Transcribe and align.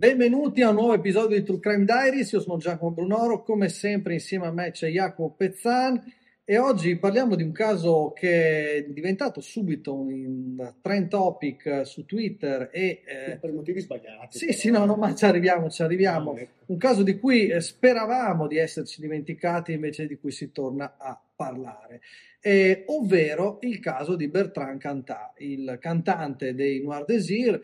Benvenuti 0.00 0.62
a 0.62 0.70
un 0.70 0.76
nuovo 0.76 0.94
episodio 0.94 1.36
di 1.36 1.44
True 1.44 1.60
Crime 1.60 1.84
Diaries, 1.84 2.32
io 2.32 2.40
sono 2.40 2.56
Giacomo 2.56 2.90
Brunoro, 2.90 3.42
come 3.42 3.68
sempre 3.68 4.14
insieme 4.14 4.46
a 4.46 4.50
me 4.50 4.70
c'è 4.70 4.88
Jacopo 4.88 5.34
Pezzan 5.36 6.02
e 6.42 6.56
oggi 6.56 6.96
parliamo 6.96 7.34
di 7.34 7.42
un 7.42 7.52
caso 7.52 8.10
che 8.16 8.76
è 8.76 8.84
diventato 8.84 9.42
subito 9.42 9.94
un 9.94 10.72
trend 10.80 11.08
topic 11.08 11.82
su 11.84 12.06
Twitter 12.06 12.70
e... 12.72 13.02
Eh, 13.04 13.36
per 13.36 13.52
motivi 13.52 13.80
sbagliati. 13.80 14.38
Sì, 14.38 14.46
però. 14.46 14.58
sì, 14.58 14.70
no, 14.70 14.84
no, 14.86 14.96
ma 14.96 15.14
ci 15.14 15.26
arriviamo, 15.26 15.68
ci 15.68 15.82
arriviamo. 15.82 16.32
Ah, 16.32 16.40
ecco. 16.40 16.64
Un 16.68 16.78
caso 16.78 17.02
di 17.02 17.18
cui 17.18 17.48
eh, 17.48 17.60
speravamo 17.60 18.46
di 18.46 18.56
esserci 18.56 19.02
dimenticati 19.02 19.72
invece 19.72 20.06
di 20.06 20.18
cui 20.18 20.30
si 20.30 20.50
torna 20.50 20.96
a 20.96 21.20
parlare. 21.36 22.00
Eh, 22.40 22.84
ovvero 22.86 23.58
il 23.60 23.80
caso 23.80 24.16
di 24.16 24.28
Bertrand 24.28 24.80
Cantat, 24.80 25.34
il 25.40 25.76
cantante 25.78 26.54
dei 26.54 26.82
Noir 26.82 27.04
Désir, 27.04 27.60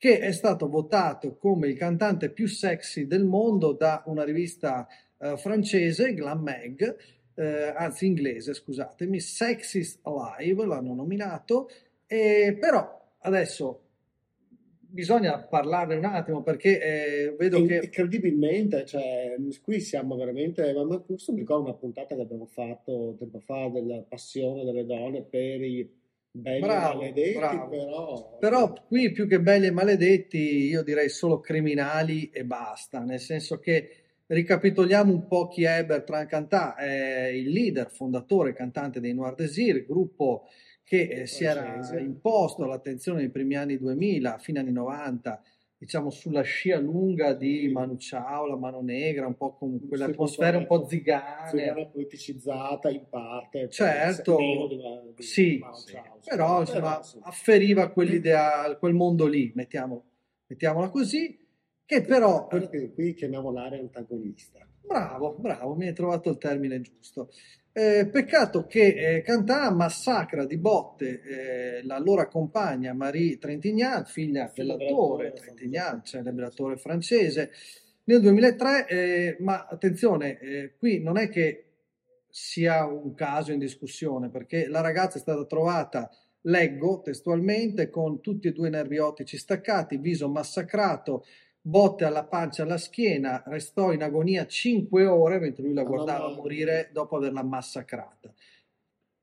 che 0.00 0.18
è 0.18 0.32
stato 0.32 0.66
votato 0.66 1.36
come 1.36 1.68
il 1.68 1.76
cantante 1.76 2.30
più 2.30 2.48
sexy 2.48 3.06
del 3.06 3.26
mondo 3.26 3.72
da 3.72 4.02
una 4.06 4.24
rivista 4.24 4.88
eh, 5.18 5.36
francese, 5.36 6.14
Glam 6.14 6.40
Mag, 6.40 6.96
eh, 7.34 7.74
anzi 7.76 8.06
inglese, 8.06 8.54
scusatemi, 8.54 9.20
Sexist 9.20 10.00
Alive 10.04 10.64
l'hanno 10.64 10.94
nominato, 10.94 11.68
e 12.06 12.56
però 12.58 13.14
adesso 13.18 13.88
bisogna 14.78 15.38
parlarne 15.38 15.96
un 15.96 16.06
attimo 16.06 16.42
perché 16.42 16.80
eh, 16.80 17.34
vedo 17.36 17.58
In, 17.58 17.66
che... 17.66 17.80
Incredibilmente, 17.84 18.86
cioè, 18.86 19.36
qui 19.62 19.80
siamo 19.80 20.16
veramente... 20.16 20.72
Ma 20.72 20.96
questo 20.96 21.32
mi 21.32 21.40
ricordo 21.40 21.64
una 21.64 21.74
puntata 21.74 22.14
che 22.14 22.22
abbiamo 22.22 22.46
fatto 22.46 23.16
tempo 23.18 23.38
fa 23.40 23.68
della 23.68 24.02
passione 24.08 24.64
delle 24.64 24.86
donne 24.86 25.24
per 25.24 25.62
i 25.62 25.99
belli 26.30 26.60
bravo, 26.60 27.00
e 27.00 27.10
maledetti, 27.10 27.36
bravo. 27.36 27.68
però... 27.68 28.38
Però 28.38 28.72
qui 28.86 29.12
più 29.12 29.26
che 29.26 29.40
belli 29.40 29.66
e 29.66 29.70
maledetti 29.70 30.38
io 30.38 30.82
direi 30.82 31.08
solo 31.08 31.40
criminali 31.40 32.30
e 32.30 32.44
basta, 32.44 33.00
nel 33.00 33.20
senso 33.20 33.58
che 33.58 33.90
ricapitoliamo 34.26 35.12
un 35.12 35.26
po' 35.26 35.48
chi 35.48 35.64
è 35.64 35.84
Bertrand 35.84 36.28
Cantat, 36.28 36.78
è 36.78 37.26
il 37.26 37.50
leader, 37.50 37.90
fondatore, 37.90 38.52
cantante 38.52 39.00
dei 39.00 39.12
Noir 39.12 39.34
Désir, 39.34 39.84
gruppo 39.84 40.46
che 40.84 41.02
eh, 41.02 41.26
si 41.26 41.44
era 41.44 41.80
imposto 41.98 42.64
all'attenzione 42.64 43.20
nei 43.20 43.30
primi 43.30 43.56
anni 43.56 43.78
2000, 43.78 44.38
fine 44.38 44.58
anni 44.60 44.72
90, 44.72 45.42
diciamo 45.80 46.10
sulla 46.10 46.42
scia 46.42 46.78
lunga 46.78 47.32
di 47.32 47.70
Manu 47.72 47.96
Chao, 47.96 48.46
la 48.46 48.56
mano 48.56 48.82
negra, 48.82 49.26
un 49.26 49.34
po' 49.34 49.54
con 49.54 49.80
quell'atmosfera 49.88 50.58
un 50.58 50.66
po' 50.66 50.86
zigane. 50.86 51.48
Zigana 51.48 51.86
politicizzata 51.86 52.90
in 52.90 53.06
parte. 53.08 53.70
Certo, 53.70 54.36
di, 54.36 55.14
di 55.16 55.22
sì, 55.22 55.58
sì. 55.72 55.98
però 56.28 56.60
insomma 56.60 56.90
però, 56.90 57.02
sì. 57.02 57.18
afferiva 57.22 57.88
quell'idea, 57.88 58.76
quel 58.76 58.92
mondo 58.92 59.26
lì, 59.26 59.52
mettiamo, 59.54 60.04
mettiamola 60.48 60.90
così, 60.90 61.38
che 61.86 62.02
però... 62.02 62.46
Quello 62.46 62.68
che 62.68 62.92
qui 62.92 63.14
chiamiamo 63.14 63.50
l'area 63.50 63.80
antagonista. 63.80 64.58
Bravo, 64.82 65.36
bravo, 65.38 65.74
mi 65.76 65.86
hai 65.86 65.94
trovato 65.94 66.28
il 66.28 66.36
termine 66.36 66.82
giusto. 66.82 67.30
Eh, 67.72 68.08
peccato 68.10 68.66
che 68.66 69.16
eh, 69.16 69.22
Cantà 69.22 69.70
massacra 69.70 70.44
di 70.44 70.58
botte 70.58 71.20
eh, 71.22 71.84
la 71.84 72.00
loro 72.00 72.26
compagna 72.26 72.92
Marie 72.92 73.38
Trintignant, 73.38 74.08
figlia 74.08 74.50
dell'attore 74.52 75.32
Trintignant, 75.32 76.04
celebre 76.04 76.46
attore 76.46 76.76
francese, 76.76 77.52
nel 78.04 78.20
2003, 78.22 78.88
eh, 78.88 79.36
ma 79.38 79.68
attenzione, 79.70 80.40
eh, 80.40 80.74
qui 80.76 81.00
non 81.00 81.16
è 81.16 81.28
che 81.28 81.66
sia 82.28 82.84
un 82.86 83.14
caso 83.14 83.52
in 83.52 83.60
discussione, 83.60 84.30
perché 84.30 84.66
la 84.66 84.80
ragazza 84.80 85.18
è 85.18 85.20
stata 85.20 85.44
trovata, 85.44 86.10
leggo 86.42 87.02
testualmente, 87.02 87.88
con 87.88 88.20
tutti 88.20 88.48
e 88.48 88.52
due 88.52 88.66
i 88.66 88.72
nervi 88.72 88.98
ottici 88.98 89.36
staccati, 89.36 89.96
viso 89.98 90.28
massacrato, 90.28 91.24
botte 91.60 92.04
alla 92.04 92.24
pancia, 92.24 92.62
alla 92.62 92.78
schiena, 92.78 93.42
restò 93.46 93.92
in 93.92 94.02
agonia 94.02 94.46
5 94.46 95.04
ore 95.06 95.38
mentre 95.38 95.62
lui 95.62 95.74
la 95.74 95.84
guardava 95.84 96.28
no, 96.28 96.34
morire 96.34 96.90
dopo 96.92 97.16
averla 97.16 97.42
massacrata. 97.42 98.32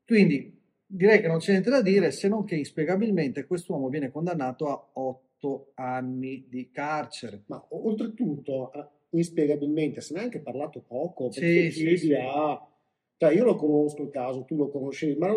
Quindi 0.06 0.56
direi 0.86 1.20
che 1.20 1.28
non 1.28 1.40
c'è 1.40 1.52
niente 1.52 1.70
da 1.70 1.82
dire 1.82 2.12
se 2.12 2.28
non 2.28 2.46
che 2.46 2.56
inspiegabilmente 2.56 3.46
quest'uomo 3.46 3.90
viene 3.90 4.12
condannato 4.12 4.70
a 4.70 4.90
8 4.94 5.72
anni 5.76 6.46
di 6.48 6.70
carcere. 6.72 7.44
Ma 7.48 7.66
oltretutto, 7.70 8.72
inspiegabilmente, 9.10 10.02
se 10.02 10.14
ne 10.14 10.22
è 10.22 10.24
anche 10.24 10.40
parlato 10.40 10.82
poco, 10.82 11.30
perché 11.30 11.72
sì, 11.72 11.88
sì, 11.88 11.98
sì. 11.98 12.14
Ha... 12.14 12.68
Cioè, 13.18 13.34
io 13.34 13.44
lo 13.44 13.56
conosco 13.56 14.04
il 14.04 14.12
caso, 14.12 14.46
tu 14.46 14.56
lo 14.56 14.70
conosci, 14.70 15.16
ma 15.18 15.36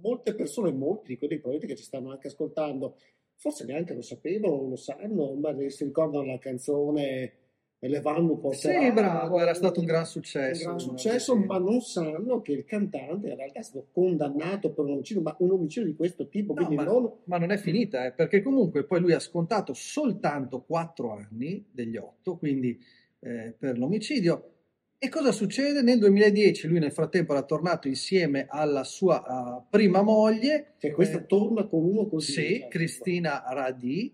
molte 0.00 0.34
persone, 0.34 0.70
molti 0.70 1.08
di 1.08 1.18
quelli 1.18 1.38
probabilmente 1.38 1.74
che 1.74 1.78
ci 1.78 1.86
stanno 1.86 2.10
anche 2.10 2.28
ascoltando, 2.28 2.96
forse 3.40 3.64
neanche 3.64 3.94
lo 3.94 4.02
sapevano, 4.02 4.68
lo 4.68 4.76
sanno, 4.76 5.32
ma 5.32 5.54
si 5.68 5.84
ricordano 5.84 6.26
la 6.26 6.38
canzone 6.38 7.32
e 7.78 7.88
le 7.88 8.02
vanno 8.02 8.36
portare. 8.36 8.78
Sì, 8.78 8.92
bravo, 8.92 9.40
era 9.40 9.54
stato 9.54 9.80
un 9.80 9.86
gran 9.86 10.04
successo. 10.04 10.68
Un 10.68 10.76
gran 10.76 10.78
successo, 10.78 11.34
ma 11.34 11.56
non 11.56 11.80
sanno 11.80 12.42
che 12.42 12.52
il 12.52 12.66
cantante 12.66 13.30
in 13.30 13.36
realtà 13.36 13.60
è 13.60 13.62
stato 13.62 13.86
condannato 13.92 14.72
per 14.72 14.84
un 14.84 14.90
omicidio, 14.92 15.22
ma 15.22 15.34
un 15.38 15.52
omicidio 15.52 15.88
di 15.88 15.96
questo 15.96 16.28
tipo. 16.28 16.52
No, 16.52 16.68
ma, 16.68 16.84
non... 16.84 17.10
ma, 17.24 17.38
non... 17.38 17.50
è 17.50 17.56
finita, 17.56 18.04
eh, 18.04 18.12
perché 18.12 18.42
comunque 18.42 18.84
poi 18.84 19.00
lui 19.00 19.14
ha 19.14 19.20
scontato 19.20 19.72
soltanto 19.72 20.60
4 20.60 21.10
anni 21.10 21.64
degli 21.70 21.96
8, 21.96 22.36
quindi 22.36 22.78
eh, 23.20 23.54
per 23.58 23.78
l'omicidio 23.78 24.50
e 25.02 25.08
cosa 25.08 25.32
succede? 25.32 25.80
Nel 25.80 25.98
2010 25.98 26.68
lui 26.68 26.78
nel 26.78 26.92
frattempo 26.92 27.32
era 27.32 27.40
tornato 27.44 27.88
insieme 27.88 28.44
alla 28.46 28.84
sua 28.84 29.24
uh, 29.26 29.64
prima 29.70 30.02
moglie. 30.02 30.74
Che 30.78 30.92
questa 30.92 31.20
eh, 31.20 31.26
torna 31.26 31.64
con 31.64 31.82
uno 31.82 32.06
così. 32.06 32.32
Sì, 32.32 32.48
certo. 32.58 32.68
Cristina 32.68 33.42
Radi, 33.48 34.12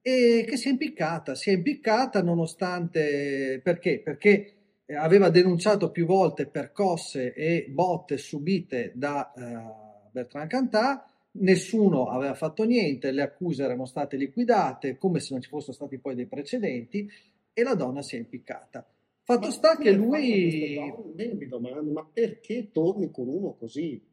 e 0.00 0.44
che 0.46 0.56
si 0.56 0.68
è 0.68 0.70
impiccata. 0.70 1.34
Si 1.34 1.50
è 1.50 1.54
impiccata 1.54 2.22
nonostante... 2.22 3.60
Perché? 3.60 3.98
Perché 3.98 4.52
eh, 4.86 4.94
aveva 4.94 5.30
denunciato 5.30 5.90
più 5.90 6.06
volte 6.06 6.46
percosse 6.46 7.34
e 7.34 7.66
botte 7.68 8.16
subite 8.16 8.92
da 8.94 9.32
uh, 9.34 10.10
Bertrand 10.12 10.48
Cantat. 10.48 11.04
Nessuno 11.32 12.06
aveva 12.06 12.34
fatto 12.34 12.62
niente, 12.62 13.10
le 13.10 13.22
accuse 13.22 13.64
erano 13.64 13.84
state 13.84 14.16
liquidate 14.16 14.96
come 14.96 15.18
se 15.18 15.32
non 15.32 15.42
ci 15.42 15.48
fossero 15.48 15.72
stati 15.72 15.98
poi 15.98 16.14
dei 16.14 16.26
precedenti 16.26 17.10
e 17.52 17.62
la 17.64 17.74
donna 17.74 18.00
si 18.00 18.14
è 18.14 18.18
impiccata. 18.20 18.86
Fatto 19.30 19.52
sta 19.52 19.76
che 19.76 19.92
lui... 19.92 20.74
Donne, 20.74 21.34
mi 21.34 21.46
domando, 21.46 21.92
ma 21.92 22.04
perché 22.12 22.72
torni 22.72 23.12
con 23.12 23.28
uno 23.28 23.54
così? 23.56 24.04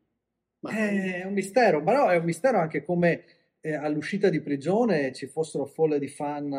Ma... 0.59 0.69
È 0.69 1.23
un 1.25 1.33
mistero, 1.33 1.81
però 1.81 2.09
è 2.09 2.17
un 2.17 2.23
mistero 2.23 2.59
anche 2.59 2.83
come 2.83 3.23
eh, 3.61 3.73
all'uscita 3.73 4.29
di 4.29 4.41
prigione 4.41 5.11
ci 5.13 5.25
fossero 5.25 5.66
folle 5.66 5.97
di 5.97 6.07
fan 6.07 6.53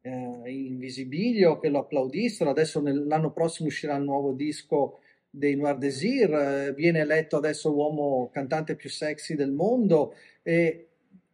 eh, 0.00 0.42
in 0.46 0.78
visibilio 0.78 1.58
che 1.58 1.68
lo 1.68 1.80
applaudissero. 1.80 2.48
Adesso 2.48 2.80
l'anno 2.82 3.30
prossimo 3.30 3.68
uscirà 3.68 3.96
il 3.96 4.04
nuovo 4.04 4.32
disco 4.32 5.00
dei 5.28 5.54
Noir 5.54 5.76
Désir, 5.76 6.32
eh, 6.32 6.72
viene 6.72 7.00
eletto 7.00 7.36
adesso 7.36 7.74
uomo 7.74 8.30
cantante 8.32 8.74
più 8.74 8.88
sexy 8.88 9.34
del 9.34 9.52
mondo 9.52 10.14
e, 10.42 10.87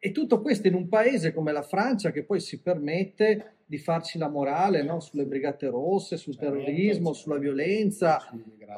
e 0.04 0.12
tutto 0.12 0.42
questo 0.42 0.66
in 0.66 0.74
un 0.74 0.86
paese 0.86 1.32
come 1.32 1.50
la 1.50 1.62
Francia 1.62 2.10
che 2.10 2.24
poi 2.24 2.38
si 2.38 2.60
permette 2.60 3.60
di 3.64 3.78
farci 3.78 4.18
la 4.18 4.28
morale 4.28 4.82
no? 4.82 5.00
sulle 5.00 5.24
brigate 5.24 5.66
rosse, 5.68 6.18
sul 6.18 6.34
certo, 6.34 6.56
terrorismo, 6.56 7.14
sulla 7.14 7.38
violenza 7.38 8.20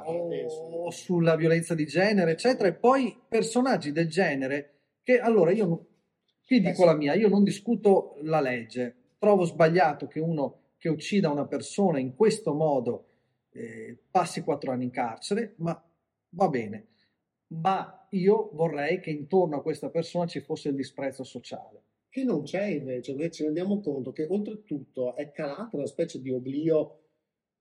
o 0.04 0.88
sulla 0.92 1.34
violenza 1.34 1.74
di 1.74 1.84
genere, 1.84 2.30
eccetera. 2.30 2.68
E 2.68 2.74
poi 2.74 3.18
personaggi 3.26 3.90
del 3.90 4.08
genere 4.08 4.74
che 5.02 5.18
allora 5.18 5.50
io 5.50 5.86
qui 6.46 6.60
dico 6.60 6.84
la 6.84 6.94
mia, 6.94 7.14
io 7.14 7.28
non 7.28 7.42
discuto 7.42 8.18
la 8.22 8.40
legge, 8.40 8.94
trovo 9.18 9.42
sbagliato 9.42 10.06
che 10.06 10.20
uno 10.20 10.74
che 10.78 10.88
uccida 10.88 11.28
una 11.28 11.46
persona 11.46 11.98
in 11.98 12.14
questo 12.14 12.54
modo 12.54 13.06
eh, 13.50 13.98
passi 14.12 14.42
quattro 14.42 14.70
anni 14.70 14.84
in 14.84 14.90
carcere, 14.92 15.54
ma 15.56 15.76
va 16.28 16.48
bene. 16.48 16.86
Ma 17.48 18.06
io 18.10 18.50
vorrei 18.52 19.00
che 19.00 19.10
intorno 19.10 19.56
a 19.56 19.62
questa 19.62 19.90
persona 19.90 20.26
ci 20.26 20.40
fosse 20.40 20.70
il 20.70 20.74
disprezzo 20.74 21.24
sociale 21.24 21.84
che 22.16 22.24
non 22.24 22.44
c'è 22.44 22.64
invece, 22.64 23.12
noi 23.12 23.30
ci 23.30 23.42
rendiamo 23.42 23.78
conto 23.80 24.10
che 24.10 24.26
oltretutto 24.26 25.14
è 25.16 25.32
calata 25.32 25.76
una 25.76 25.84
specie 25.84 26.18
di 26.18 26.30
oblio 26.30 27.00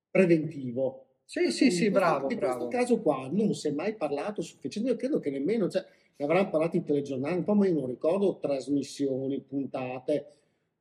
preventivo. 0.10 1.08
Sì, 1.26 1.52
sì, 1.52 1.72
sì, 1.72 1.90
bravo. 1.90 2.30
In 2.30 2.38
bravo. 2.38 2.68
questo 2.68 2.78
caso 2.78 3.02
qua 3.02 3.28
non 3.30 3.54
si 3.54 3.68
è 3.68 3.72
mai 3.72 3.96
parlato 3.96 4.42
sufficiente, 4.42 4.92
io 4.92 4.96
credo 4.96 5.20
che 5.20 5.30
nemmeno, 5.30 5.70
cioè, 5.70 5.84
ne 6.16 6.24
avranno 6.24 6.50
parlato 6.50 6.78
i 6.78 6.86
telegiornali, 6.86 7.36
un 7.36 7.44
po' 7.44 7.54
ma 7.54 7.68
io 7.68 7.74
non 7.74 7.88
ricordo 7.88 8.38
trasmissioni, 8.38 9.42
puntate 9.42 10.28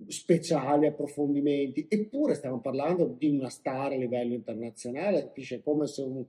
speciali, 0.06 0.86
approfondimenti, 0.86 1.86
eppure 1.88 2.36
stiamo 2.36 2.60
parlando 2.60 3.12
di 3.18 3.28
una 3.28 3.48
star 3.48 3.90
a 3.90 3.96
livello 3.96 4.34
internazionale, 4.34 5.22
capisce 5.22 5.62
come 5.62 5.88
se 5.88 6.02
un 6.02 6.24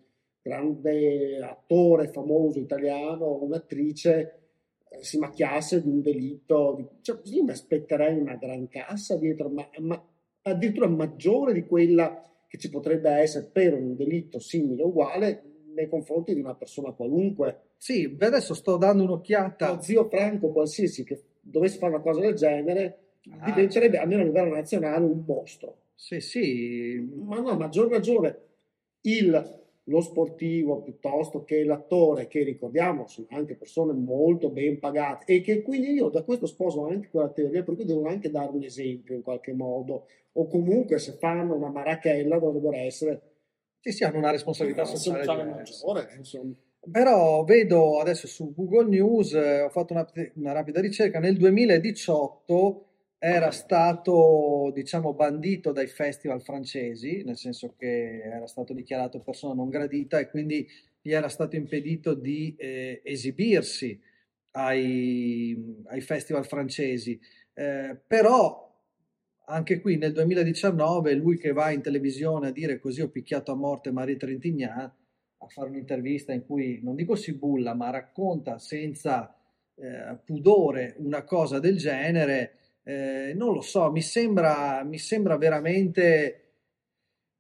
grande 0.45 1.39
attore 1.43 2.11
famoso 2.11 2.59
italiano, 2.59 3.39
un'attrice 3.41 4.41
si 5.01 5.17
macchiasse 5.17 5.81
di 5.81 5.89
un 5.89 6.01
delitto, 6.01 6.99
cioè, 7.01 7.19
io 7.23 7.43
mi 7.43 7.49
aspetterei 7.49 8.17
una 8.17 8.35
gran 8.35 8.67
cassa 8.67 9.17
dietro, 9.17 9.49
ma, 9.49 9.67
ma 9.79 10.01
addirittura 10.43 10.87
maggiore 10.87 11.51
di 11.51 11.65
quella 11.65 12.21
che 12.47 12.59
ci 12.59 12.69
potrebbe 12.69 13.09
essere 13.09 13.49
per 13.51 13.73
un 13.73 13.95
delitto 13.95 14.39
simile 14.39 14.83
o 14.83 14.87
uguale 14.87 15.43
nei 15.73 15.89
confronti 15.89 16.35
di 16.35 16.39
una 16.39 16.53
persona 16.53 16.91
qualunque. 16.91 17.71
Sì, 17.75 18.15
adesso 18.19 18.53
sto 18.53 18.77
dando 18.77 19.03
un'occhiata. 19.03 19.73
Lo 19.73 19.81
zio 19.81 20.07
Franco 20.07 20.51
qualsiasi 20.51 21.03
che 21.03 21.21
dovesse 21.41 21.79
fare 21.79 21.93
una 21.93 22.03
cosa 22.03 22.21
del 22.21 22.35
genere 22.35 22.97
ah, 23.31 23.45
diventerebbe, 23.45 23.97
almeno 23.97 24.21
a 24.21 24.25
livello 24.25 24.53
nazionale, 24.53 25.03
un 25.03 25.23
mostro. 25.25 25.77
Sì, 25.95 26.19
sì. 26.19 27.05
Ma 27.15 27.39
no, 27.39 27.49
a 27.49 27.57
maggior 27.57 27.89
ragione 27.89 28.37
il, 29.01 29.63
lo 29.85 30.01
sportivo 30.01 30.81
piuttosto 30.81 31.43
che 31.43 31.63
l'attore, 31.63 32.27
che 32.27 32.43
ricordiamo 32.43 33.07
sono 33.07 33.27
anche 33.31 33.55
persone 33.55 33.93
molto 33.93 34.49
ben 34.49 34.79
pagate 34.79 35.33
e 35.33 35.41
che 35.41 35.61
quindi 35.61 35.91
io 35.91 36.09
da 36.09 36.23
questo 36.23 36.47
sposo 36.47 36.87
anche 36.87 37.09
quella 37.09 37.29
teoria, 37.29 37.63
per 37.63 37.75
cui 37.75 37.85
devono 37.85 38.09
anche 38.09 38.31
dare 38.31 38.51
un 38.51 38.63
esempio 38.63 39.15
in 39.15 39.21
qualche 39.21 39.53
modo, 39.53 40.07
o 40.33 40.47
comunque 40.47 40.97
se 40.97 41.13
fanno 41.13 41.55
una 41.55 41.69
marachella 41.69 42.39
dovrebbero 42.39 42.77
essere... 42.77 43.21
Sì, 43.79 43.91
sì, 43.91 44.03
hanno 44.03 44.17
una 44.17 44.31
responsabilità 44.31 44.85
sociale, 44.85 45.23
sociale 45.23 45.43
maggiore, 45.43 46.15
insomma. 46.17 46.55
Però 46.91 47.43
vedo 47.43 47.99
adesso 47.99 48.27
su 48.27 48.53
Google 48.53 48.89
News, 48.89 49.33
eh, 49.33 49.61
ho 49.61 49.69
fatto 49.69 49.93
una, 49.93 50.07
una, 50.35 50.51
rapida 50.51 50.81
ricerca, 50.81 51.19
nel 51.19 51.37
2018 51.37 52.84
era 53.27 53.49
stato, 53.49 54.71
diciamo, 54.71 55.15
bandito 55.15 55.71
dai 55.71 55.87
festival 55.87 56.43
francesi, 56.43 57.23
nel 57.23 57.37
senso 57.37 57.73
che 57.75 58.21
era 58.21 58.45
stato 58.45 58.71
dichiarato 58.71 59.19
persona 59.19 59.55
non 59.55 59.69
gradita 59.69 60.19
e 60.19 60.29
quindi 60.29 60.67
gli 61.01 61.11
era 61.11 61.27
stato 61.27 61.55
impedito 61.55 62.13
di 62.13 62.55
eh, 62.55 63.01
esibirsi 63.03 63.99
ai, 64.51 65.83
ai, 65.87 66.01
festival 66.01 66.45
francesi. 66.45 67.19
Eh, 67.55 67.97
però 68.05 68.71
anche 69.45 69.81
qui 69.81 69.97
nel 69.97 70.11
2019 70.11 71.15
lui 71.15 71.39
che 71.39 71.51
va 71.51 71.71
in 71.71 71.81
televisione 71.81 72.49
a 72.49 72.51
dire 72.51 72.77
così 72.77 73.01
ho 73.01 73.09
picchiato 73.09 73.51
a 73.51 73.55
morte 73.55 73.89
Marie 73.89 74.17
Trintignant 74.17 74.93
a 75.37 75.47
fare 75.47 75.69
un'intervista 75.69 76.31
in 76.31 76.45
cui 76.45 76.79
non 76.83 76.93
dico 76.93 77.15
si 77.15 77.33
bulla, 77.33 77.73
ma 77.73 77.89
racconta 77.89 78.59
senza 78.59 79.35
eh, 79.73 80.15
pudore 80.23 80.93
una 80.99 81.23
cosa 81.23 81.57
del 81.57 81.77
genere, 81.77 82.59
eh, 82.87 83.33
non 83.35 83.53
lo 83.53 83.61
so, 83.61 83.91
mi 83.91 84.01
sembra, 84.01 84.83
mi 84.83 84.99
sembra 84.99 85.37
veramente, 85.37 86.53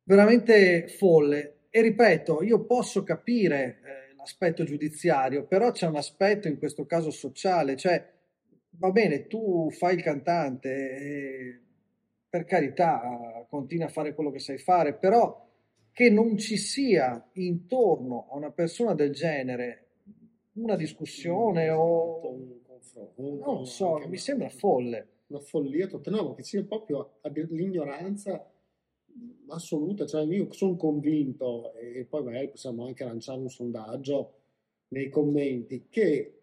veramente 0.03 0.87
folle. 0.87 1.67
E 1.69 1.81
ripeto, 1.81 2.41
io 2.41 2.65
posso 2.65 3.03
capire 3.03 3.79
eh, 3.83 4.15
l'aspetto 4.15 4.63
giudiziario, 4.63 5.45
però 5.45 5.71
c'è 5.71 5.85
un 5.87 5.97
aspetto 5.97 6.47
in 6.47 6.57
questo 6.57 6.85
caso 6.85 7.11
sociale, 7.11 7.75
cioè 7.75 8.03
va 8.77 8.89
bene, 8.89 9.27
tu 9.27 9.69
fai 9.69 9.95
il 9.95 10.01
cantante, 10.01 10.69
eh, 10.69 11.59
per 12.27 12.45
carità, 12.45 13.45
continua 13.47 13.85
a 13.85 13.89
fare 13.89 14.15
quello 14.15 14.31
che 14.31 14.39
sai 14.39 14.57
fare, 14.57 14.95
però 14.95 15.47
che 15.91 16.09
non 16.09 16.37
ci 16.37 16.57
sia 16.57 17.29
intorno 17.33 18.27
a 18.31 18.35
una 18.35 18.51
persona 18.51 18.95
del 18.95 19.11
genere 19.11 19.83
una 20.53 20.75
discussione 20.75 21.69
o 21.69 22.33
un 22.33 22.61
confronto, 22.65 23.21
non 23.21 23.57
lo 23.59 23.65
so, 23.65 24.01
mi 24.07 24.17
sembra 24.17 24.49
folle. 24.49 25.14
Una 25.27 25.39
follia 25.39 25.87
totale, 25.87 26.17
no, 26.17 26.33
che 26.35 26.43
sia 26.43 26.63
proprio 26.63 27.19
l'ignoranza 27.49 28.51
assoluta, 29.47 30.05
cioè 30.05 30.25
io 30.25 30.51
sono 30.51 30.75
convinto, 30.75 31.73
e 31.73 32.05
poi 32.05 32.23
magari 32.23 32.49
possiamo 32.49 32.85
anche 32.85 33.03
lanciare 33.03 33.39
un 33.39 33.49
sondaggio 33.49 34.33
nei 34.89 35.09
commenti, 35.09 35.87
che 35.89 36.41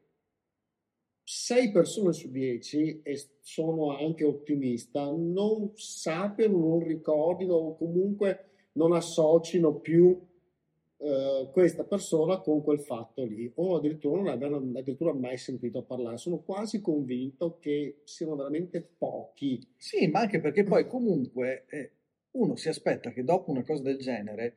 6 1.22 1.70
persone 1.70 2.12
su 2.12 2.30
10, 2.30 3.02
e 3.02 3.20
sono 3.40 3.96
anche 3.96 4.24
ottimista, 4.24 5.04
non 5.10 5.72
sappiano, 5.76 6.58
non 6.58 6.80
ricordino 6.80 7.54
o 7.54 7.76
comunque 7.76 8.46
non 8.72 8.92
associno 8.92 9.74
più 9.74 10.18
eh, 11.04 11.50
questa 11.50 11.82
persona 11.82 12.38
con 12.38 12.62
quel 12.62 12.78
fatto 12.78 13.24
lì 13.24 13.50
o 13.56 13.76
addirittura 13.76 14.16
non 14.16 14.28
abbiano 14.28 14.56
addirittura 14.56 15.12
mai 15.12 15.36
sentito 15.36 15.82
parlare. 15.82 16.16
Sono 16.16 16.38
quasi 16.38 16.80
convinto 16.80 17.58
che 17.58 18.02
siano 18.04 18.36
veramente 18.36 18.80
pochi. 18.80 19.60
Sì, 19.76 20.06
ma 20.06 20.20
anche 20.20 20.40
perché 20.40 20.62
poi 20.62 20.86
comunque 20.86 21.64
eh, 21.70 21.90
uno 22.32 22.54
si 22.54 22.68
aspetta 22.68 23.10
che 23.10 23.24
dopo 23.24 23.50
una 23.50 23.64
cosa 23.64 23.82
del 23.82 23.98
genere, 23.98 24.56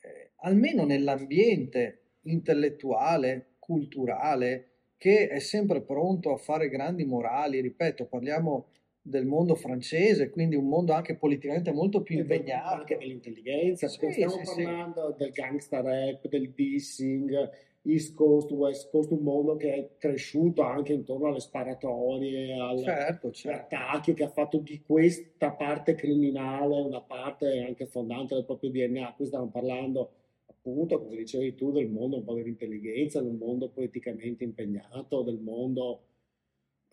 eh, 0.00 0.30
almeno 0.36 0.86
nell'ambiente 0.86 2.00
intellettuale, 2.22 3.56
culturale, 3.58 4.68
che 4.96 5.28
è 5.28 5.38
sempre 5.38 5.82
pronto 5.82 6.32
a 6.32 6.38
fare 6.38 6.70
grandi 6.70 7.04
morali, 7.04 7.60
ripeto, 7.60 8.06
parliamo 8.06 8.68
del 9.06 9.26
mondo 9.26 9.54
francese, 9.54 10.30
quindi 10.30 10.56
un 10.56 10.66
mondo 10.66 10.94
anche 10.94 11.14
politicamente 11.14 11.70
molto 11.72 12.00
più 12.00 12.16
impegnato. 12.16 12.74
Anche 12.76 12.96
dell'intelligenza, 12.96 13.86
sì, 13.86 14.10
stiamo 14.10 14.42
sì, 14.42 14.62
parlando 14.62 15.10
sì. 15.10 15.18
del 15.18 15.30
gangster 15.30 15.84
rap, 15.84 16.26
del 16.26 16.50
dissing, 16.52 17.50
East 17.82 18.14
Coast, 18.14 18.50
West 18.52 18.88
Coast, 18.88 19.10
un 19.10 19.20
mondo 19.20 19.56
che 19.56 19.74
è 19.74 19.88
cresciuto 19.98 20.62
anche 20.62 20.94
intorno 20.94 21.26
alle 21.26 21.40
sparatorie, 21.40 22.58
agli 22.58 22.82
certo, 22.82 23.30
certo. 23.30 23.74
attacchi, 23.76 24.14
che 24.14 24.24
ha 24.24 24.30
fatto 24.30 24.56
di 24.56 24.80
questa 24.80 25.50
parte 25.52 25.94
criminale 25.94 26.80
una 26.80 27.02
parte 27.02 27.62
anche 27.62 27.84
fondante 27.84 28.34
del 28.34 28.46
proprio 28.46 28.70
DNA. 28.70 29.12
Qui 29.16 29.26
stiamo 29.26 29.50
parlando 29.50 30.12
appunto, 30.46 30.98
come 30.98 31.16
dicevi 31.16 31.54
tu, 31.54 31.72
del 31.72 31.90
mondo 31.90 32.16
un 32.16 32.24
po' 32.24 32.32
dell'intelligenza, 32.32 33.20
del 33.20 33.34
mondo 33.34 33.68
politicamente 33.68 34.44
impegnato, 34.44 35.20
del 35.20 35.40
mondo 35.40 36.00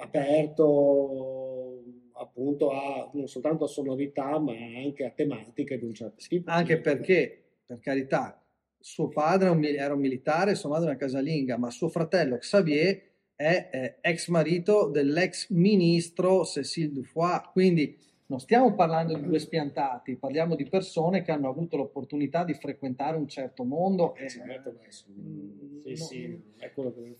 aperto 0.01 1.83
appunto 2.13 2.71
a 2.71 3.09
non 3.13 3.27
soltanto 3.27 3.65
a 3.65 3.67
sonorità 3.67 4.39
ma 4.39 4.51
anche 4.51 5.05
a 5.05 5.11
tematiche 5.11 5.77
di 5.77 5.85
un 5.85 5.93
certo 5.93 6.23
tipo. 6.27 6.51
Anche 6.51 6.79
perché, 6.79 7.43
per 7.65 7.79
carità, 7.79 8.43
suo 8.79 9.09
padre 9.09 9.49
era 9.75 9.93
un 9.93 9.99
militare, 9.99 10.55
sua 10.55 10.69
madre 10.69 10.89
una 10.89 10.97
casalinga, 10.97 11.57
ma 11.57 11.69
suo 11.69 11.89
fratello 11.89 12.37
Xavier 12.37 13.09
è 13.35 13.69
eh, 13.71 13.97
ex 14.01 14.27
marito 14.27 14.87
dell'ex 14.87 15.49
ministro 15.49 16.43
Cécile 16.43 16.91
Dufoy, 16.91 17.41
quindi 17.51 17.97
non 18.31 18.39
stiamo 18.39 18.73
parlando 18.75 19.13
di 19.13 19.25
due 19.25 19.39
spiantati, 19.39 20.15
parliamo 20.15 20.55
di 20.55 20.65
persone 20.65 21.21
che 21.21 21.33
hanno 21.33 21.49
avuto 21.49 21.75
l'opportunità 21.75 22.45
di 22.45 22.53
frequentare 22.53 23.17
un 23.17 23.27
certo 23.27 23.65
mondo. 23.65 24.15
Eh, 24.15 24.29
certo, 24.29 24.73
mm, 25.11 25.81
sì, 25.83 25.95
sì, 25.97 26.41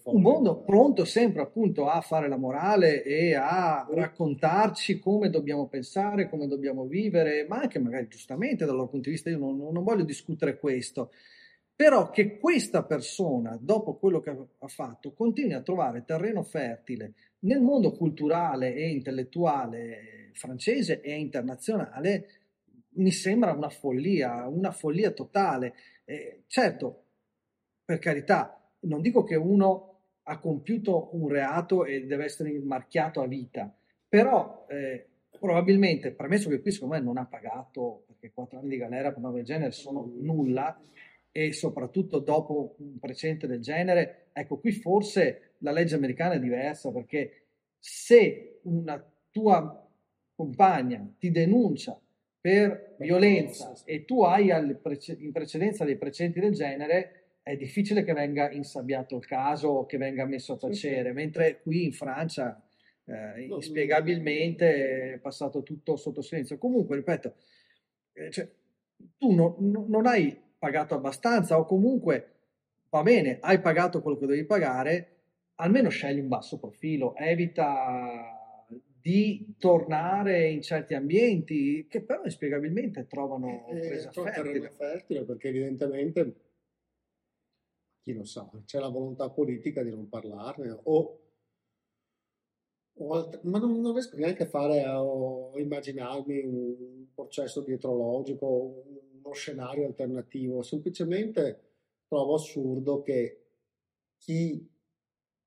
un 0.04 0.22
mondo 0.22 0.62
pronto 0.62 1.04
sempre 1.04 1.42
appunto 1.42 1.90
a 1.90 2.00
fare 2.00 2.30
la 2.30 2.38
morale 2.38 3.04
e 3.04 3.36
a 3.36 3.86
raccontarci 3.92 5.00
come 5.00 5.30
dobbiamo 5.30 5.68
pensare, 5.68 6.30
come 6.30 6.48
dobbiamo 6.48 6.86
vivere, 6.86 7.46
ma 7.46 7.58
anche 7.58 7.78
magari 7.78 8.08
giustamente 8.08 8.64
dal 8.64 8.76
loro 8.76 8.88
punto 8.88 9.10
di 9.10 9.16
vista, 9.16 9.30
io 9.30 9.38
non, 9.38 9.58
non 9.58 9.84
voglio 9.84 10.06
discutere 10.06 10.58
questo, 10.58 11.12
però 11.82 12.12
che 12.12 12.38
questa 12.38 12.84
persona, 12.84 13.58
dopo 13.60 13.96
quello 13.96 14.20
che 14.20 14.30
ha 14.30 14.68
fatto, 14.68 15.14
continui 15.14 15.54
a 15.54 15.64
trovare 15.64 16.04
terreno 16.06 16.44
fertile 16.44 17.14
nel 17.40 17.60
mondo 17.60 17.94
culturale 17.94 18.76
e 18.76 18.92
intellettuale 18.92 20.30
francese 20.34 21.02
e 21.02 21.16
internazionale 21.16 22.28
mi 22.98 23.10
sembra 23.10 23.54
una 23.54 23.70
follia, 23.70 24.46
una 24.48 24.70
follia 24.70 25.10
totale. 25.10 25.74
Eh, 26.06 26.44
certo, 26.46 27.06
per 27.84 27.98
carità, 27.98 28.64
non 28.82 29.02
dico 29.02 29.24
che 29.24 29.36
uno 29.36 30.02
ha 30.22 30.38
compiuto 30.38 31.10
un 31.14 31.30
reato 31.30 31.86
e 31.86 32.06
deve 32.06 32.26
essere 32.26 32.60
marchiato 32.60 33.24
a 33.24 33.28
vita, 33.28 33.76
però 34.08 34.68
eh, 34.70 35.08
probabilmente, 35.40 36.12
premesso 36.12 36.48
che 36.48 36.62
qui 36.62 36.72
secondo 36.72 36.94
me 36.94 37.02
non 37.02 37.18
ha 37.18 37.26
pagato, 37.26 38.04
perché 38.06 38.32
quattro 38.32 38.60
anni 38.60 38.70
di 38.70 38.78
galera 38.78 39.10
per 39.10 39.18
una 39.18 39.32
del 39.32 39.46
genere 39.46 39.72
sono 39.72 40.08
nulla, 40.20 40.80
e 41.32 41.54
soprattutto 41.54 42.20
dopo 42.20 42.76
un 42.80 43.00
precedente 43.00 43.48
del 43.48 43.62
genere, 43.62 44.28
ecco 44.34 44.60
qui 44.60 44.72
forse 44.72 45.54
la 45.60 45.72
legge 45.72 45.96
americana 45.96 46.34
è 46.34 46.40
diversa 46.40 46.92
perché 46.92 47.46
se 47.78 48.60
una 48.64 49.04
tua 49.30 49.90
compagna 50.36 51.14
ti 51.18 51.32
denuncia 51.32 52.00
per 52.40 52.96
violenza 52.98 53.74
e 53.86 54.04
tu 54.04 54.24
hai 54.24 54.50
in 54.50 55.32
precedenza 55.32 55.86
dei 55.86 55.98
precedenti 55.98 56.40
del 56.40 56.54
genere, 56.54 57.22
è 57.44 57.56
difficile 57.56 58.04
che 58.04 58.14
venga 58.14 58.52
insabbiato 58.52 59.16
il 59.16 59.26
caso 59.26 59.68
o 59.70 59.86
che 59.86 59.98
venga 59.98 60.26
messo 60.26 60.54
a 60.54 60.58
tacere, 60.58 61.14
mentre 61.14 61.62
qui 61.62 61.86
in 61.86 61.94
Francia 61.94 62.62
eh, 63.06 63.44
inspiegabilmente 63.44 65.14
è 65.14 65.18
passato 65.20 65.64
tutto 65.64 65.96
sotto 65.96 66.22
silenzio. 66.22 66.58
Comunque, 66.58 66.98
ripeto, 66.98 67.36
eh, 68.14 68.32
cioè, 68.32 68.50
tu 69.18 69.32
no, 69.34 69.56
no, 69.60 69.86
non 69.88 70.06
hai 70.06 70.36
pagato 70.62 70.94
abbastanza 70.94 71.58
o 71.58 71.66
comunque 71.66 72.36
va 72.90 73.02
bene, 73.02 73.40
hai 73.42 73.60
pagato 73.60 74.00
quello 74.04 74.20
che 74.20 74.28
devi 74.28 74.46
pagare, 74.46 75.16
almeno 75.56 75.90
scegli 75.90 76.20
un 76.20 76.28
basso 76.28 76.60
profilo, 76.60 77.16
evita 77.16 78.38
di 79.02 79.56
tornare 79.58 80.52
in 80.52 80.62
certi 80.62 80.94
ambienti 80.94 81.88
che 81.90 82.04
però 82.04 82.24
inspiegabilmente 82.24 83.08
trovano 83.08 83.68
eh, 83.70 83.80
presa 83.80 84.12
fertile. 84.12 84.72
fertile. 84.78 85.24
perché 85.24 85.48
evidentemente 85.48 86.36
chi 88.02 88.14
lo 88.14 88.24
sa, 88.24 88.48
c'è 88.64 88.78
la 88.78 88.90
volontà 88.90 89.32
politica 89.32 89.82
di 89.82 89.90
non 89.90 90.10
parlarne 90.10 90.80
o, 90.84 91.20
o 92.94 93.14
alt- 93.14 93.42
ma 93.46 93.58
non, 93.58 93.82
non, 93.82 93.94
riesco 93.94 94.16
neanche 94.16 94.44
a 94.44 94.48
fare 94.48 94.86
o 94.88 95.58
immaginarmi 95.58 96.40
un 96.44 97.06
processo 97.16 97.62
dietrologico, 97.62 98.84
uno 99.32 99.34
scenario 99.34 99.86
alternativo, 99.86 100.62
semplicemente 100.62 101.60
trovo 102.08 102.36
assurdo 102.36 103.02
che 103.02 103.38
chi 104.18 104.70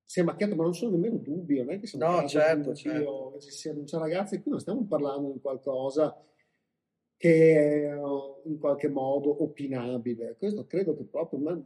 si 0.04 0.20
è 0.20 0.22
macchiato, 0.22 0.54
ma 0.56 0.64
non 0.64 0.74
sono 0.74 0.92
nemmeno 0.92 1.18
dubbi, 1.18 1.58
non 1.58 1.70
è 1.70 1.78
che 1.78 1.86
siamo 1.86 2.20
no, 2.20 2.26
certo, 2.26 2.74
certo. 2.74 3.32
che 3.34 3.40
ci 3.40 3.50
siano, 3.50 3.84
cioè, 3.84 4.00
ragazzi, 4.00 4.40
qui 4.40 4.50
non 4.50 4.60
stiamo 4.60 4.84
parlando 4.86 5.32
di 5.32 5.40
qualcosa 5.40 6.18
che 7.16 7.88
è 7.88 7.94
in 8.44 8.58
qualche 8.58 8.88
modo 8.88 9.42
opinabile. 9.42 10.36
Questo 10.38 10.66
credo 10.66 10.96
che 10.96 11.04
proprio... 11.04 11.38
Ma... 11.38 11.62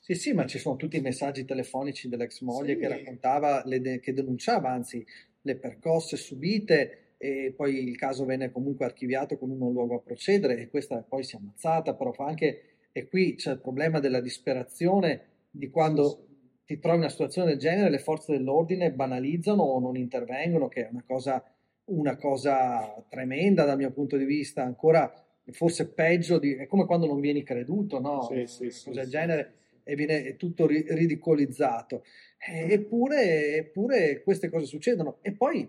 Sì, 0.00 0.14
sì, 0.14 0.32
ma 0.32 0.46
ci 0.46 0.58
sono 0.58 0.76
tutti 0.76 0.96
i 0.96 1.00
messaggi 1.00 1.44
telefonici 1.44 2.08
dell'ex 2.08 2.40
moglie 2.40 2.74
sì. 2.74 2.80
che 2.80 2.88
raccontava, 2.88 3.62
de- 3.62 4.00
che 4.00 4.12
denunciava 4.12 4.70
anzi 4.70 5.04
le 5.42 5.56
percosse 5.56 6.16
subite 6.16 7.03
e 7.24 7.54
poi 7.56 7.88
il 7.88 7.96
caso 7.96 8.26
venne 8.26 8.52
comunque 8.52 8.84
archiviato 8.84 9.38
con 9.38 9.48
uno 9.48 9.70
luogo 9.70 9.94
a 9.94 10.00
procedere 10.00 10.58
e 10.58 10.68
questa 10.68 11.02
poi 11.02 11.24
si 11.24 11.36
è 11.36 11.38
ammazzata, 11.38 11.94
però 11.94 12.12
fa 12.12 12.26
anche, 12.26 12.76
e 12.92 13.08
qui 13.08 13.34
c'è 13.36 13.52
il 13.52 13.60
problema 13.60 13.98
della 13.98 14.20
disperazione 14.20 15.22
di 15.50 15.70
quando 15.70 16.26
ti 16.66 16.78
trovi 16.78 16.96
in 16.96 17.02
una 17.02 17.10
situazione 17.10 17.48
del 17.48 17.58
genere, 17.58 17.88
le 17.88 17.98
forze 17.98 18.32
dell'ordine 18.32 18.92
banalizzano 18.92 19.62
o 19.62 19.80
non 19.80 19.96
intervengono, 19.96 20.68
che 20.68 20.86
è 20.86 20.88
una 20.90 21.02
cosa 21.06 21.42
una 21.86 22.16
cosa 22.16 23.04
tremenda 23.10 23.64
dal 23.64 23.76
mio 23.76 23.90
punto 23.90 24.16
di 24.16 24.24
vista, 24.24 24.62
ancora 24.62 25.12
forse 25.50 25.92
peggio 25.92 26.38
di, 26.38 26.54
è 26.54 26.66
come 26.66 26.86
quando 26.86 27.06
non 27.06 27.20
vieni 27.20 27.42
creduto, 27.42 28.00
no? 28.00 28.22
Sì, 28.22 28.46
sì, 28.46 28.70
sì, 28.70 28.90
del 28.90 29.08
genere 29.08 29.54
e 29.82 29.94
viene 29.94 30.36
tutto 30.36 30.66
ridicolizzato. 30.66 32.04
Eppure, 32.38 33.56
eppure 33.56 34.22
queste 34.22 34.48
cose 34.48 34.64
succedono. 34.66 35.18
E 35.20 35.32
poi, 35.32 35.68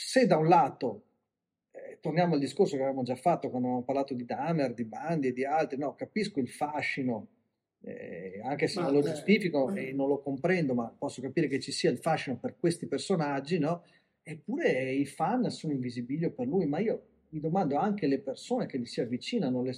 se 0.00 0.28
da 0.28 0.36
un 0.36 0.46
lato, 0.46 1.06
eh, 1.72 1.98
torniamo 2.00 2.34
al 2.34 2.38
discorso 2.38 2.76
che 2.76 2.82
avevamo 2.82 3.02
già 3.02 3.16
fatto 3.16 3.50
quando 3.50 3.66
abbiamo 3.66 3.84
parlato 3.84 4.14
di 4.14 4.24
Damer, 4.24 4.72
di 4.72 4.84
Bandi 4.84 5.26
e 5.26 5.32
di 5.32 5.44
altri, 5.44 5.76
no, 5.76 5.96
capisco 5.96 6.38
il 6.38 6.48
fascino, 6.48 7.26
eh, 7.80 8.40
anche 8.44 8.68
se 8.68 8.78
ma 8.78 8.86
non 8.86 8.94
lo 8.94 9.02
giustifico 9.02 9.74
e 9.74 9.92
non 9.92 10.06
lo 10.06 10.20
comprendo, 10.20 10.72
ma 10.74 10.88
posso 10.96 11.20
capire 11.20 11.48
che 11.48 11.58
ci 11.58 11.72
sia 11.72 11.90
il 11.90 11.98
fascino 11.98 12.38
per 12.38 12.56
questi 12.60 12.86
personaggi, 12.86 13.58
no? 13.58 13.82
Eppure 14.22 14.92
i 14.92 15.04
fan 15.04 15.50
sono 15.50 15.72
invisibili 15.72 16.30
per 16.30 16.46
lui, 16.46 16.66
ma 16.66 16.78
io 16.78 17.02
mi 17.30 17.40
domando 17.40 17.76
anche 17.76 18.06
le 18.06 18.20
persone 18.20 18.66
che 18.66 18.78
gli 18.78 18.86
si 18.86 19.00
avvicinano, 19.00 19.62
le, 19.62 19.76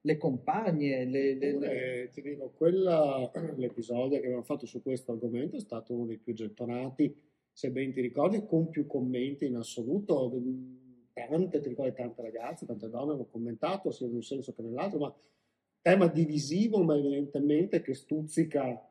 le 0.00 0.16
compagne. 0.16 1.04
Le, 1.04 1.34
le, 1.34 1.58
le... 1.58 2.10
Ti 2.12 2.20
dico, 2.20 2.50
quella, 2.56 3.30
l'episodio 3.56 4.18
che 4.18 4.24
abbiamo 4.24 4.42
fatto 4.42 4.66
su 4.66 4.82
questo 4.82 5.12
argomento 5.12 5.54
è 5.54 5.60
stato 5.60 5.94
uno 5.94 6.06
dei 6.06 6.18
più 6.18 6.34
gettonati, 6.34 7.14
se 7.52 7.70
ben 7.70 7.92
ti 7.92 8.00
ricordi, 8.00 8.44
con 8.46 8.68
più 8.68 8.86
commenti 8.86 9.46
in 9.46 9.56
assoluto. 9.56 10.32
Tante, 11.12 11.60
ti 11.60 11.68
ricordi, 11.68 11.94
tante 11.94 12.22
ragazze, 12.22 12.64
tante 12.64 12.88
donne 12.88 13.12
hanno 13.12 13.26
commentato 13.26 13.90
sia 13.90 14.06
in 14.06 14.14
un 14.14 14.22
senso 14.22 14.54
che 14.54 14.62
nell'altro, 14.62 14.98
ma 14.98 15.14
tema 15.82 16.06
divisivo, 16.06 16.82
ma 16.82 16.96
evidentemente 16.96 17.82
che 17.82 17.92
stuzzica 17.92 18.88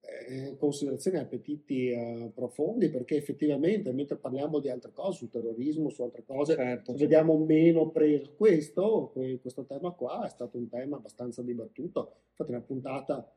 eh, 0.00 0.56
considerazioni 0.56 1.18
e 1.18 1.20
appetiti 1.20 1.90
eh, 1.90 2.32
profondi 2.34 2.88
perché 2.88 3.16
effettivamente 3.16 3.92
mentre 3.92 4.16
parliamo 4.16 4.58
di 4.58 4.70
altre 4.70 4.92
cose, 4.92 5.18
sul 5.18 5.30
terrorismo, 5.30 5.90
su 5.90 6.02
altre 6.02 6.24
cose, 6.24 6.54
certo, 6.54 6.94
vediamo 6.94 7.32
certo. 7.32 7.46
meno 7.46 7.90
preso. 7.90 8.32
Questo, 8.36 9.12
questo 9.40 9.64
tema 9.64 9.90
qua 9.92 10.26
è 10.26 10.30
stato 10.30 10.56
un 10.56 10.68
tema 10.68 10.96
abbastanza 10.96 11.42
dibattuto, 11.42 12.14
infatti 12.30 12.50
una 12.50 12.60
puntata 12.60 13.32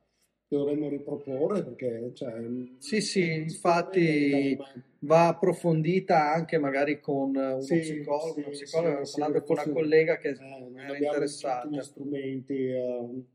dovremmo 0.47 0.89
riproporre 0.89 1.63
perché... 1.63 2.12
Cioè, 2.13 2.43
sì, 2.77 3.01
sì, 3.01 3.33
infatti 3.33 4.57
va 5.00 5.27
approfondita 5.27 6.31
anche 6.31 6.57
magari 6.57 7.00
con 7.00 7.35
uno 7.35 7.62
sì, 7.62 7.79
psicologo, 7.79 8.33
sì, 8.33 8.39
uno 8.39 8.50
psicologo, 8.50 9.05
sì, 9.05 9.19
parlando 9.19 9.43
con 9.43 9.57
una 9.57 9.73
collega 9.73 10.17
che 10.17 10.29
eh, 10.29 10.38
era 10.75 10.97
interessata. 10.97 11.67
Gli 11.67 11.81
strumenti 11.81 12.71
uh, 12.71 13.25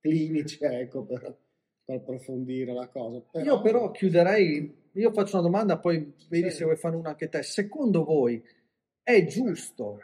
clinici, 0.00 0.58
ecco, 0.62 1.04
per 1.04 1.36
per 1.84 1.96
approfondire 1.96 2.72
la 2.72 2.88
cosa. 2.88 3.20
Però... 3.20 3.44
Io 3.44 3.60
però 3.60 3.90
chiuderei, 3.90 4.90
io 4.92 5.12
faccio 5.12 5.38
una 5.38 5.46
domanda, 5.46 5.78
poi 5.78 6.14
vedi 6.28 6.50
se 6.50 6.64
vuoi 6.64 6.76
fare 6.76 6.96
una 6.96 7.10
anche 7.10 7.28
te. 7.28 7.42
Secondo 7.42 8.04
voi 8.04 8.42
è 9.02 9.24
giusto 9.26 10.00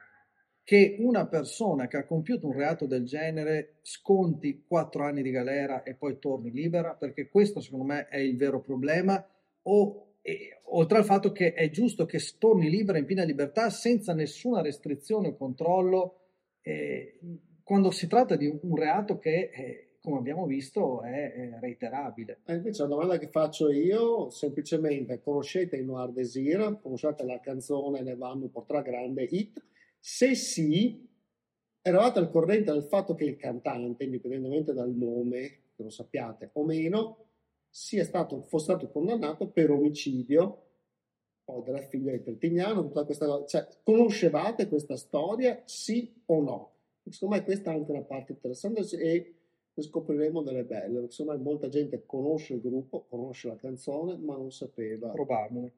che 0.68 0.96
una 0.98 1.26
persona 1.26 1.86
che 1.86 1.96
ha 1.96 2.04
compiuto 2.04 2.46
un 2.46 2.52
reato 2.52 2.84
del 2.84 3.06
genere 3.06 3.76
sconti 3.80 4.64
quattro 4.68 5.02
anni 5.02 5.22
di 5.22 5.30
galera 5.30 5.82
e 5.82 5.94
poi 5.94 6.18
torni 6.18 6.50
libera? 6.50 6.92
Perché 6.92 7.30
questo 7.30 7.60
secondo 7.60 7.86
me 7.86 8.06
è 8.08 8.18
il 8.18 8.36
vero 8.36 8.60
problema. 8.60 9.26
O, 9.62 10.16
e, 10.20 10.60
oltre 10.64 10.98
al 10.98 11.06
fatto 11.06 11.32
che 11.32 11.54
è 11.54 11.70
giusto 11.70 12.04
che 12.04 12.20
torni 12.38 12.68
libera 12.68 12.98
in 12.98 13.06
piena 13.06 13.24
libertà 13.24 13.70
senza 13.70 14.12
nessuna 14.12 14.60
restrizione 14.60 15.28
o 15.28 15.36
controllo, 15.36 16.18
eh, 16.60 17.18
quando 17.62 17.90
si 17.90 18.06
tratta 18.06 18.36
di 18.36 18.46
un, 18.46 18.76
reato 18.76 19.18
che... 19.18 19.48
È, 19.48 19.86
come 20.00 20.18
abbiamo 20.18 20.46
visto, 20.46 21.02
è, 21.02 21.32
è 21.32 21.58
reiterabile. 21.60 22.40
E 22.46 22.54
invece 22.54 22.82
la 22.82 22.88
domanda 22.88 23.18
che 23.18 23.28
faccio 23.28 23.70
io, 23.70 24.30
semplicemente, 24.30 25.20
conoscete 25.20 25.76
il 25.76 25.84
Noir 25.84 26.12
Desir? 26.12 26.78
Conoscete 26.80 27.24
la 27.24 27.40
canzone 27.40 28.02
Ne 28.02 28.16
vanno 28.16 28.48
potrà 28.48 28.80
grande 28.80 29.24
hit? 29.24 29.62
Se 29.98 30.34
sì, 30.34 31.06
eravate 31.82 32.18
al 32.18 32.30
corrente 32.30 32.72
del 32.72 32.84
fatto 32.84 33.14
che 33.14 33.24
il 33.24 33.36
cantante, 33.36 34.04
indipendentemente 34.04 34.72
dal 34.72 34.94
nome, 34.94 35.62
che 35.74 35.82
lo 35.82 35.90
sappiate 35.90 36.50
o 36.54 36.64
meno, 36.64 37.26
sia 37.68 38.04
stato, 38.04 38.40
fosse 38.42 38.64
stato 38.64 38.88
condannato 38.88 39.48
per 39.48 39.70
omicidio 39.70 40.64
poi 41.48 41.62
della 41.62 41.80
figlia 41.80 42.12
di 42.12 42.18
Pertignano, 42.18 42.82
tutta 42.82 43.04
questa 43.04 43.24
cosa. 43.24 43.46
Cioè, 43.46 43.68
conoscevate 43.82 44.68
questa 44.68 44.96
storia, 44.96 45.62
sì 45.64 46.22
o 46.26 46.42
no? 46.42 46.72
Secondo 47.08 47.36
me 47.36 47.44
questa 47.44 47.70
è 47.70 47.74
anche 47.74 47.90
una 47.90 48.02
parte 48.02 48.32
interessante 48.32 48.80
e 48.98 49.34
ne 49.72 49.82
scopriremo 49.82 50.42
delle 50.42 50.64
belle. 50.64 51.00
Insomma, 51.00 51.36
molta 51.38 51.68
gente 51.68 52.04
conosce 52.04 52.54
il 52.54 52.60
gruppo, 52.60 53.06
conosce 53.08 53.48
la 53.48 53.56
canzone, 53.56 54.18
ma 54.18 54.36
non 54.36 54.50
sapeva 54.50 55.08
Probabile. 55.08 55.72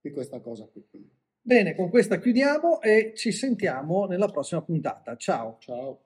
di 0.00 0.10
questa 0.10 0.40
cosa 0.40 0.66
qui. 0.66 1.08
Bene, 1.44 1.74
con 1.74 1.90
questa 1.90 2.20
chiudiamo 2.20 2.80
e 2.80 3.14
ci 3.16 3.32
sentiamo 3.32 4.06
nella 4.06 4.28
prossima 4.28 4.62
puntata. 4.62 5.16
Ciao. 5.16 5.56
Ciao. 5.58 6.00